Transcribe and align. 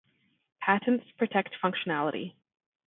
Patents 0.61 1.05
protect 1.19 1.53
functionality. 1.63 2.33